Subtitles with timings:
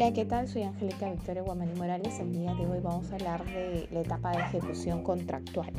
[0.00, 0.46] Hola, ¿qué tal?
[0.46, 2.20] Soy Angélica Victoria Guamani Morales.
[2.20, 5.72] El día de hoy vamos a hablar de la etapa de ejecución contractual.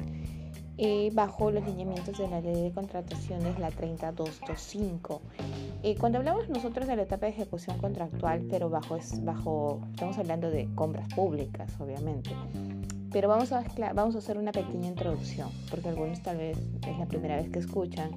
[0.78, 5.22] Eh, bajo los lineamientos de la ley de contrataciones, la 30225.
[5.83, 10.18] Eh, cuando hablamos nosotros de la etapa de ejecución contractual, pero bajo, es, bajo, estamos
[10.18, 12.31] hablando de compras públicas, obviamente.
[13.13, 13.63] Pero vamos a,
[13.94, 17.59] vamos a hacer una pequeña introducción, porque algunos tal vez es la primera vez que
[17.59, 18.12] escuchan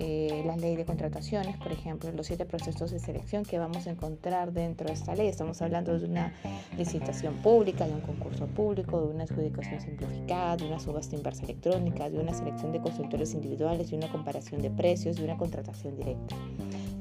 [0.00, 3.90] eh, la ley de contrataciones, por ejemplo, los siete procesos de selección que vamos a
[3.90, 5.26] encontrar dentro de esta ley.
[5.26, 6.32] Estamos hablando de una
[6.76, 12.08] licitación pública, de un concurso público, de una adjudicación simplificada, de una subasta inversa electrónica,
[12.10, 16.36] de una selección de consultores individuales, de una comparación de precios, de una contratación directa.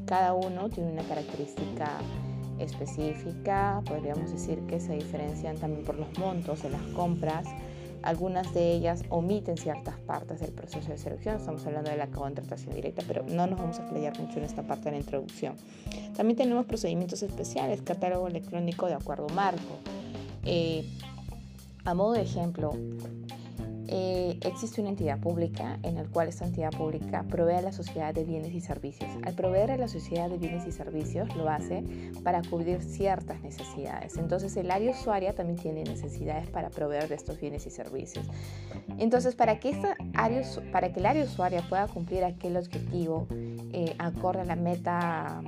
[0.08, 2.00] Cada uno tiene una característica
[2.58, 7.46] específica, podríamos decir que se diferencian también por los montos de las compras,
[8.08, 11.36] algunas de ellas omiten ciertas partes del proceso de selección.
[11.36, 14.64] Estamos hablando de la contratación directa, pero no nos vamos a explayar mucho en esta
[14.64, 15.56] parte de la introducción.
[16.16, 19.76] También tenemos procedimientos especiales, catálogo electrónico de acuerdo marco.
[20.46, 20.90] Eh,
[21.84, 22.72] a modo de ejemplo,
[23.88, 28.14] eh, existe una entidad pública en la cual esta entidad pública provee a la sociedad
[28.14, 29.10] de bienes y servicios.
[29.24, 31.84] Al proveer a la sociedad de bienes y servicios lo hace
[32.24, 34.18] para cubrir ciertas necesidades.
[34.18, 38.26] Entonces el área usuaria también tiene necesidades para proveer de estos bienes y servicios.
[38.98, 43.28] Entonces para que, esta área, para que el área usuaria pueda cumplir aquel objetivo
[43.74, 45.42] eh, acorde a la meta,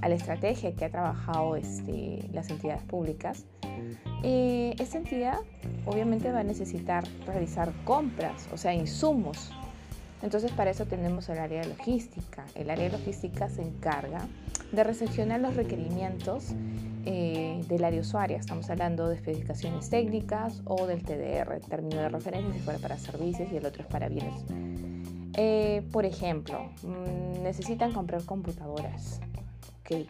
[0.00, 3.44] a la estrategia que ha trabajado este, las entidades públicas,
[4.22, 5.38] eh, esta entidad
[5.86, 9.50] obviamente va a necesitar realizar compras, o sea, insumos.
[10.22, 12.44] Entonces para eso tenemos el área de logística.
[12.54, 14.28] El área de logística se encarga
[14.70, 16.52] de recepcionar los requerimientos
[17.04, 18.36] eh, del área usuaria.
[18.36, 23.50] Estamos hablando de especificaciones técnicas o del TDR, término de referencia si fuera para servicios
[23.52, 24.44] y el otro es para bienes.
[25.36, 29.20] Eh, por ejemplo, mm, necesitan comprar computadoras.
[29.80, 30.08] Okay.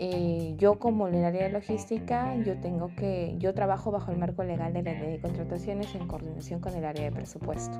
[0.00, 4.18] Eh, yo como en el área de logística, yo tengo que, yo trabajo bajo el
[4.18, 7.76] marco legal de la ley de contrataciones en coordinación con el área de presupuesto.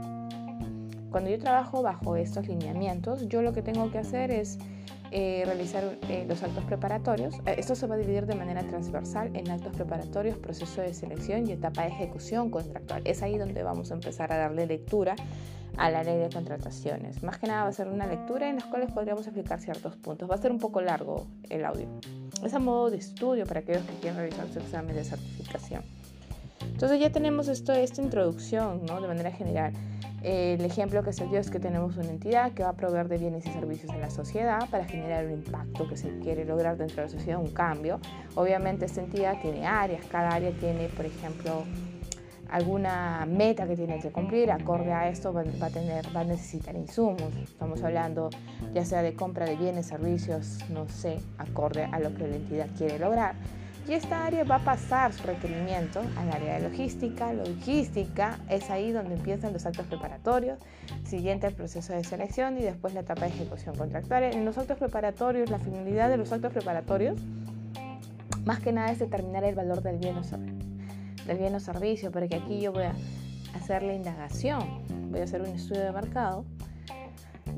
[1.11, 4.59] Cuando yo trabajo bajo estos lineamientos, yo lo que tengo que hacer es
[5.11, 7.37] eh, realizar eh, los actos preparatorios.
[7.47, 11.53] Esto se va a dividir de manera transversal en actos preparatorios, proceso de selección y
[11.53, 13.01] etapa de ejecución contractual.
[13.07, 15.17] Es ahí donde vamos a empezar a darle lectura
[15.79, 17.23] a la ley de contrataciones.
[17.23, 20.29] Más que nada va a ser una lectura en las cuales podríamos explicar ciertos puntos.
[20.29, 21.89] Va a ser un poco largo el audio.
[22.45, 25.83] Es a modo de estudio para aquellos que quieran realizar su examen de certificación.
[26.61, 29.01] Entonces ya tenemos esto, esta introducción ¿no?
[29.01, 29.73] de manera general.
[30.23, 33.19] el ejemplo que se dio es que tenemos una entidad que va a proveer de
[33.19, 36.97] bienes y servicios a la sociedad para generar un impacto que se quiere lograr dentro
[36.97, 38.01] de la sociedad, un cambio.
[38.35, 41.65] Obviamente esta entidad tiene áreas, cada área tiene, por ejemplo,
[42.51, 46.75] alguna meta que tiene que cumplir, acorde a esto va, a, tener, va a necesitar
[46.77, 47.35] insumos.
[47.43, 48.31] Estamos hablando
[48.75, 52.69] ya sea de compra de bienes, servicios, no sé, acorde a lo que la entidad
[52.77, 53.35] quiere lograr.
[53.89, 57.33] Y esta área va a pasar su requerimiento al área de logística.
[57.33, 60.59] Logística es ahí donde empiezan los actos preparatorios,
[61.05, 64.25] siguiente el proceso de selección y después la etapa de ejecución contractual.
[64.25, 67.19] En los actos preparatorios, la finalidad de los actos preparatorios,
[68.45, 70.25] más que nada es determinar el valor del bien o
[71.29, 72.95] del bien o servicio, porque aquí yo voy a
[73.55, 74.61] hacer la indagación,
[75.11, 76.45] voy a hacer un estudio de mercado.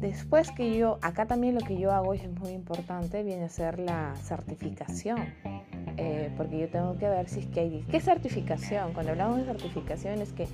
[0.01, 3.79] Después que yo, acá también lo que yo hago es muy importante, viene a ser
[3.79, 5.19] la certificación,
[5.97, 7.87] eh, porque yo tengo que ver si es que hay...
[7.91, 8.93] ¿Qué certificación?
[8.93, 10.49] Cuando hablamos de certificación es que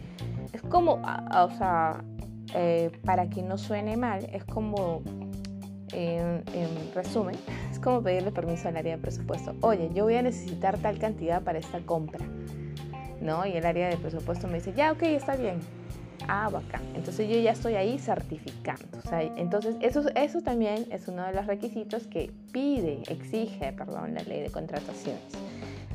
[0.53, 2.05] es como, o sea,
[2.55, 5.03] eh, para que no suene mal, es como,
[5.93, 7.37] en, en resumen,
[7.71, 9.55] es como pedirle permiso al área de presupuesto.
[9.61, 12.27] Oye, yo voy a necesitar tal cantidad para esta compra
[13.21, 13.47] ¿no?
[13.47, 15.61] Y el área de presupuesto me dice, ya, ok, está bien.
[16.29, 16.83] Ah, bacán.
[16.95, 18.99] Entonces yo ya estoy ahí certificando.
[19.37, 24.41] entonces eso, eso también es uno de los requisitos que pide, exige, perdón, la ley
[24.43, 25.23] de contrataciones.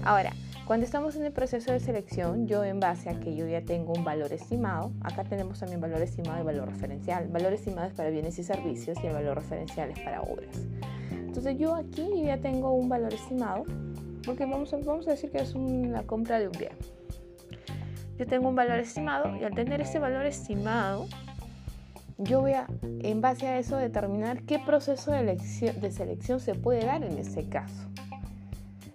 [0.04, 0.32] Ahora,
[0.66, 3.94] cuando estamos en el proceso de selección, yo en base a que yo ya tengo
[3.94, 7.28] un valor estimado, acá tenemos también valor estimado y valor referencial.
[7.28, 10.66] Valor estimado es para bienes y servicios y el valor referencial es para obras.
[11.12, 13.66] Entonces yo aquí ya tengo un valor estimado,
[14.26, 16.72] porque vamos a, vamos a decir que es una compra de un bien
[18.22, 21.08] yo tengo un valor estimado y al tener ese valor estimado,
[22.20, 22.68] yo voy a,
[23.00, 27.91] en base a eso, determinar qué proceso de, selección se puede dar en ese caso.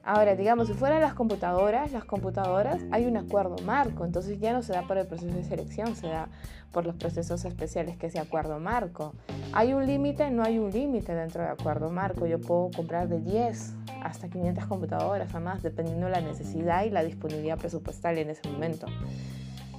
[0.06, 4.62] Ahora, digamos, si fueran las computadoras, las computadoras hay un acuerdo marco, entonces ya no
[4.62, 6.28] se da por el proceso de selección, se da
[6.70, 9.14] por los procesos especiales que ese acuerdo marco.
[9.52, 10.30] ¿Hay un límite?
[10.30, 12.24] No hay un límite dentro del acuerdo marco.
[12.24, 13.74] Yo puedo comprar de 10
[14.04, 18.48] hasta 500 computadoras o más, dependiendo de la necesidad y la disponibilidad presupuestal en ese
[18.48, 18.86] momento.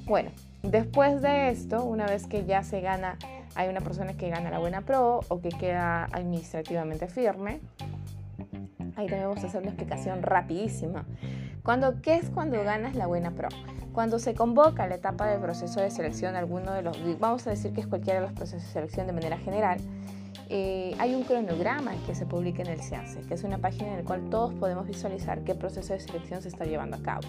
[0.04, 0.32] Bueno,
[0.62, 3.18] después de esto, una vez que ya se gana,
[3.56, 7.62] hay una persona que gana la buena pro o que queda administrativamente firme,
[8.98, 11.06] Ahí también vamos a hacer una explicación rapidísima.
[11.62, 13.48] Cuando, ¿Qué es cuando ganas la buena pro?
[13.94, 17.74] Cuando se convoca la etapa de proceso de selección, alguno de los, vamos a decir
[17.74, 19.78] que es cualquiera de los procesos de selección de manera general,
[20.50, 23.98] eh, hay un cronograma que se publica en el CIACE, que es una página en
[23.98, 27.28] la cual todos podemos visualizar qué proceso de selección se está llevando a cabo.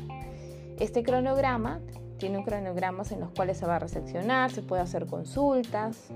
[0.78, 1.80] Este cronograma
[2.16, 6.10] tiene un cronograma en los cuales se va a recepcionar, se puede hacer consultas,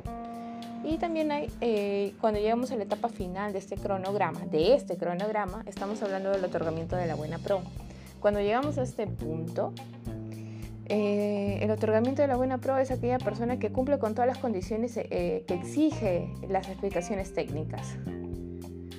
[0.85, 4.97] y también hay, eh, cuando llegamos a la etapa final de este cronograma, de este
[4.97, 7.61] cronograma, estamos hablando del otorgamiento de la buena pro.
[8.21, 9.73] Cuando llegamos a este punto,
[10.87, 14.39] eh, el otorgamiento de la buena pro es aquella persona que cumple con todas las
[14.39, 17.97] condiciones eh, que exige las explicaciones técnicas.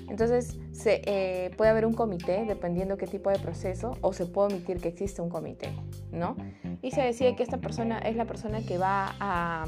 [0.10, 4.80] Entonces, se, puede haber un comité, dependiendo qué tipo de proceso, o se puede omitir
[4.80, 5.70] que existe un comité,
[6.12, 6.36] ¿no?
[6.84, 9.66] Y se decide que esta persona es la persona que va a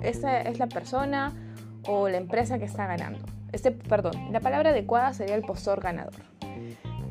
[0.00, 1.32] esta es la persona
[1.86, 3.20] o la empresa que está ganando.
[3.52, 6.14] Este, perdón, la palabra adecuada sería el postor ganador.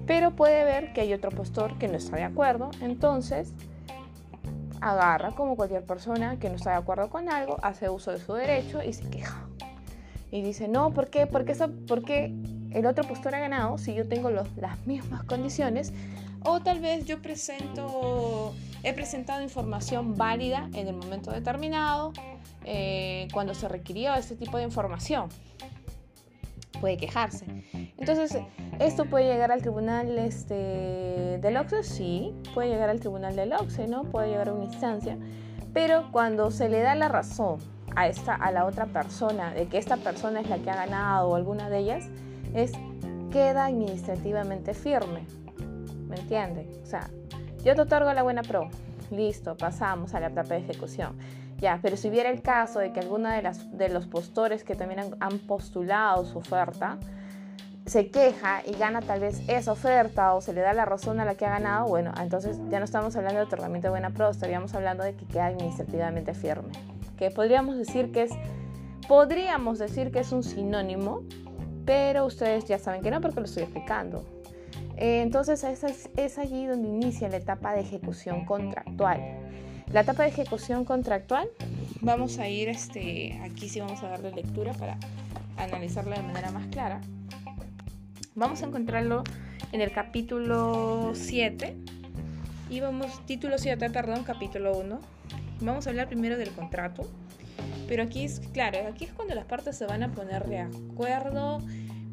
[0.06, 3.54] Pero puede ver que hay otro postor que no está de acuerdo, entonces
[4.80, 8.34] agarra como cualquier persona que no está de acuerdo con algo, hace uso de su
[8.34, 9.48] derecho y se queja.
[10.32, 11.26] Y dice, no, ¿por qué?
[11.26, 12.36] ¿Por qué,
[12.72, 15.94] el otro postor ha ganado si yo tengo las mismas condiciones?
[16.44, 18.54] O tal vez yo presento,
[18.84, 22.14] he presentado información válida en el momento determinado,
[22.66, 25.30] eh, cuando se requirió este tipo de información.
[26.82, 27.46] Puede quejarse.
[27.98, 28.38] Entonces,
[28.80, 31.84] ¿esto puede llegar al tribunal este, del OXE?
[31.84, 34.04] Sí, puede llegar al tribunal del OXE, ¿no?
[34.04, 35.18] Puede llegar a una instancia.
[35.74, 37.60] Pero cuando se le da la razón
[37.96, 41.30] a, esta, a la otra persona de que esta persona es la que ha ganado
[41.30, 42.06] o alguna de ellas,
[42.54, 42.74] es
[43.32, 45.26] queda administrativamente firme.
[46.08, 46.70] ¿Me entiende?
[46.84, 47.10] O sea,
[47.64, 48.70] yo te otorgo la buena pro.
[49.12, 51.18] Listo, pasamos a la etapa de ejecución.
[51.60, 54.76] Ya, pero si hubiera el caso de que alguno de, las, de los postores que
[54.76, 56.98] también han, postulado su oferta
[57.86, 61.26] se queja y gana tal vez esa oferta o se le da la razón a
[61.26, 64.30] la que ha ganado, bueno, entonces ya no estamos hablando de otorgamiento de buena pro,
[64.30, 66.74] estaríamos hablando de que queda administrativamente firme.
[67.18, 68.32] Que podríamos decir que es,
[69.08, 71.24] podríamos decir que es un sinónimo,
[71.86, 74.26] pero ustedes ya saben que no porque lo estoy explicando.
[74.98, 79.22] Eh, entonces es, es allí donde inicia la etapa de ejecución contractual.
[79.92, 81.48] La etapa de ejecución contractual,
[82.02, 84.98] vamos a ir, este, aquí sí vamos a darle lectura para
[85.56, 87.00] analizarla de manera más clara.
[88.36, 89.24] Vamos a encontrarlo
[89.72, 91.76] en el capítulo 7
[92.70, 95.00] y vamos, título 7, perdón, capítulo 1.
[95.62, 97.10] Vamos a hablar primero del contrato,
[97.88, 101.60] pero aquí es, claro, aquí es cuando las partes se van a poner de acuerdo.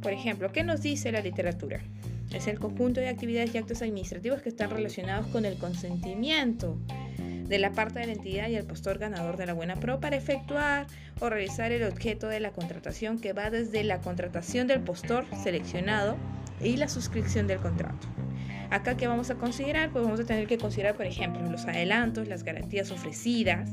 [0.00, 1.80] Por ejemplo, ¿qué nos dice la literatura?
[2.34, 6.76] Es el conjunto de actividades y actos administrativos que están relacionados con el consentimiento
[7.18, 10.16] de la parte de la entidad y el postor ganador de la buena pro para
[10.16, 10.86] efectuar
[11.20, 16.16] o realizar el objeto de la contratación que va desde la contratación del postor seleccionado
[16.60, 18.08] y la suscripción del contrato.
[18.70, 22.26] Acá que vamos a considerar, pues vamos a tener que considerar, por ejemplo, los adelantos,
[22.26, 23.70] las garantías ofrecidas,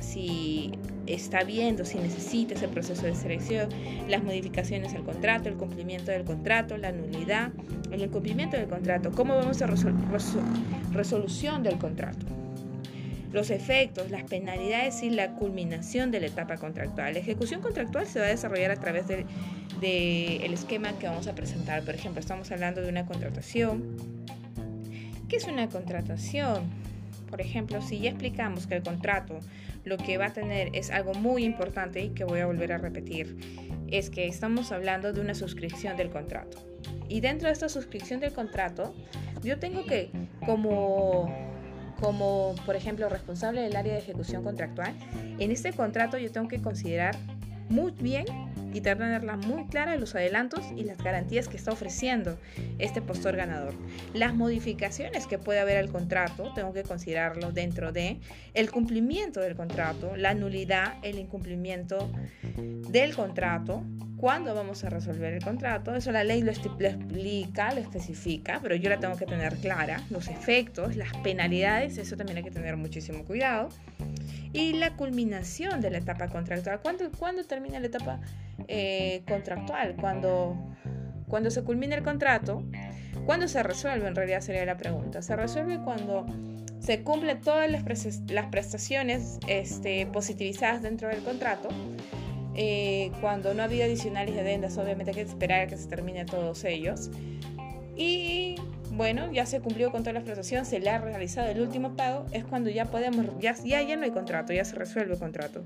[0.00, 0.72] si
[1.06, 3.68] está viendo, si necesita ese proceso de selección,
[4.08, 7.52] las modificaciones al contrato, el cumplimiento del contrato, la nulidad,
[7.90, 9.94] el incumplimiento del contrato, cómo vamos a resolver
[10.92, 12.26] resolución del contrato
[13.34, 17.14] los efectos, las penalidades y la culminación de la etapa contractual.
[17.14, 19.26] La ejecución contractual se va a desarrollar a través del
[19.80, 21.82] de, esquema que vamos a presentar.
[21.82, 23.96] Por ejemplo, estamos hablando de una contratación.
[25.28, 26.83] ¿Qué es una contratación?
[27.34, 29.40] Por ejemplo, si ya explicamos que el contrato
[29.82, 32.78] lo que va a tener es algo muy importante y que voy a volver a
[32.78, 33.36] repetir,
[33.90, 36.64] es que estamos hablando de una suscripción del contrato.
[37.08, 38.94] Y dentro de esta suscripción del contrato,
[39.42, 40.12] yo tengo que,
[40.46, 41.28] como
[42.00, 44.94] como por ejemplo responsable del área de ejecución contractual,
[45.38, 47.16] en este contrato yo tengo que considerar
[47.68, 48.26] muy bien
[48.74, 52.38] y tenerla muy clara los adelantos y las garantías que está ofreciendo
[52.78, 53.72] este postor ganador.
[54.12, 58.18] Las modificaciones que puede haber al contrato, tengo que considerarlo dentro de
[58.52, 62.10] el cumplimiento del contrato, la nulidad, el incumplimiento
[62.56, 63.84] del contrato,
[64.16, 65.94] cuándo vamos a resolver el contrato.
[65.94, 70.00] Eso la ley lo, explica, lo especifica, pero yo la tengo que tener clara.
[70.10, 73.68] Los efectos, las penalidades, eso también hay que tener muchísimo cuidado.
[74.54, 76.80] Y la culminación de la etapa contractual.
[76.80, 78.20] ¿Cuándo, ¿cuándo termina la etapa
[78.68, 79.96] eh, contractual?
[80.00, 80.56] Cuando,
[81.28, 82.62] cuando se culmina el contrato.
[83.26, 84.08] ¿Cuándo se resuelve?
[84.08, 85.20] En realidad sería la pregunta.
[85.20, 86.24] Se resuelve cuando
[86.78, 91.68] se cumplen todas las, prestaciones este, positivizadas dentro del contrato
[92.56, 95.88] eh, cuando no ha habido adicionales y adendas, obviamente hay que esperar a que se
[95.88, 97.10] termine todos ellos.
[97.96, 98.56] Y
[98.96, 102.26] bueno, ya se cumplió con toda la prestación, se le ha realizado el último pago,
[102.32, 105.64] es cuando ya podemos, ya, ya, ya no hay contrato, ya se resuelve el contrato.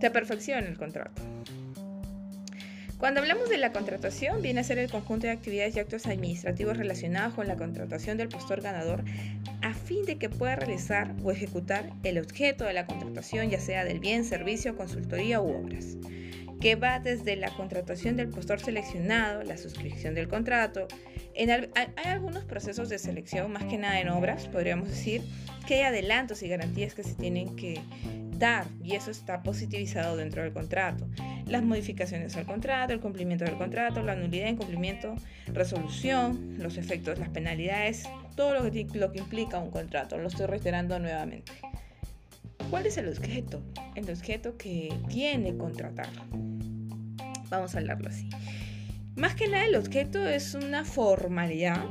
[0.00, 1.22] Se perfecciona el contrato.
[2.98, 6.76] Cuando hablamos de la contratación, viene a ser el conjunto de actividades y actos administrativos
[6.76, 9.04] relacionados con la contratación del postor ganador
[9.62, 13.84] a fin de que pueda realizar o ejecutar el objeto de la contratación, ya sea
[13.84, 15.96] del bien, servicio, consultoría u obras
[16.60, 20.86] que va desde la contratación del postor seleccionado, la suscripción del contrato.
[21.36, 25.22] Hay algunos procesos de selección, más que nada en obras, podríamos decir,
[25.66, 27.80] que hay adelantos y garantías que se tienen que
[28.40, 31.06] dar y eso está positivizado dentro del contrato.
[31.46, 35.14] Las modificaciones al contrato, el cumplimiento del contrato, la nulidad, incumplimiento,
[35.46, 38.04] resolución, los efectos, las penalidades,
[38.36, 40.18] todo lo que, lo que implica un contrato.
[40.18, 41.52] Lo estoy reiterando nuevamente.
[42.70, 43.62] ¿Cuál es el objeto?
[43.94, 46.08] El objeto que tiene contratar.
[47.50, 48.28] Vamos a hablarlo así.
[49.16, 51.84] Más que nada el objeto es una formalidad.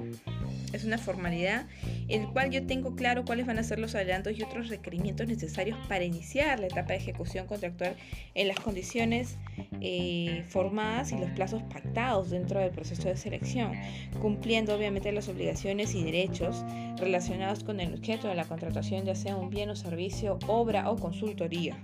[0.73, 1.65] Es una formalidad
[2.07, 5.27] en el cual yo tengo claro cuáles van a ser los adelantos y otros requerimientos
[5.27, 7.95] necesarios para iniciar la etapa de ejecución contractual
[8.35, 9.37] en las condiciones
[9.81, 13.73] eh, formadas y los plazos pactados dentro del proceso de selección,
[14.21, 16.63] cumpliendo obviamente las obligaciones y derechos
[16.97, 20.97] relacionados con el objeto de la contratación, ya sea un bien o servicio, obra o
[20.97, 21.77] consultoría.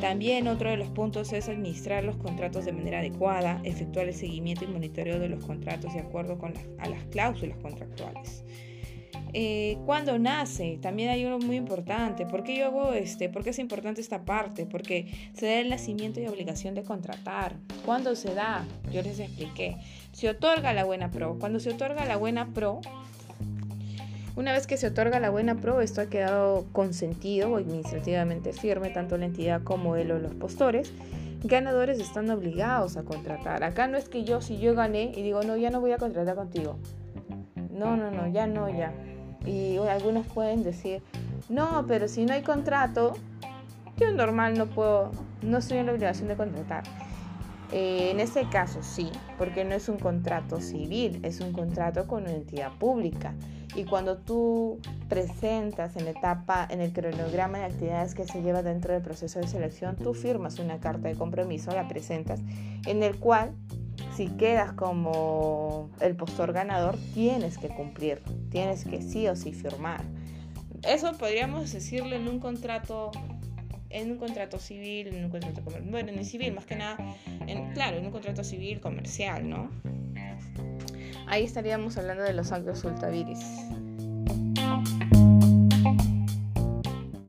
[0.00, 4.64] También otro de los puntos es administrar los contratos de manera adecuada, efectuar el seguimiento
[4.64, 8.44] y monitoreo de los contratos de acuerdo con a las cláusulas contractuales.
[9.34, 12.26] Eh, cuando nace, también hay uno muy importante.
[12.26, 13.28] ¿Por qué yo hago este?
[13.28, 14.66] ¿Por qué es importante esta parte?
[14.66, 17.56] Porque se da el nacimiento y obligación de contratar.
[17.84, 18.66] ¿Cuándo se da?
[18.90, 19.76] Yo les expliqué.
[20.12, 21.38] Se otorga la buena pro.
[21.38, 22.80] Cuando se otorga la buena pro,
[24.38, 28.90] una vez que se otorga la buena pro, esto ha quedado consentido o administrativamente firme,
[28.90, 30.92] tanto la entidad como él o los postores.
[31.42, 33.64] Ganadores están obligados a contratar.
[33.64, 35.98] Acá no es que yo, si yo gané y digo, no, ya no voy a
[35.98, 36.78] contratar contigo.
[37.72, 38.92] No, no, no, ya no, ya.
[39.44, 41.02] Y algunos pueden decir,
[41.48, 43.14] no, pero si no hay contrato,
[43.96, 45.10] yo normal no puedo,
[45.42, 46.84] no estoy en la obligación de contratar.
[47.70, 52.22] Eh, en este caso sí, porque no es un contrato civil, es un contrato con
[52.22, 53.34] una entidad pública.
[53.76, 58.62] Y cuando tú presentas en la etapa, en el cronograma de actividades que se lleva
[58.62, 62.40] dentro del proceso de selección, tú firmas una carta de compromiso, la presentas,
[62.86, 63.54] en el cual
[64.16, 70.02] si quedas como el postor ganador, tienes que cumplir, tienes que sí o sí firmar.
[70.82, 73.10] Eso podríamos decirlo en un contrato
[73.90, 76.98] en un contrato civil, en un contrato comercial, bueno, en civil más que nada,
[77.46, 79.70] en, claro, en un contrato civil comercial, ¿no?
[81.26, 83.40] Ahí estaríamos hablando de los actos ultaviris.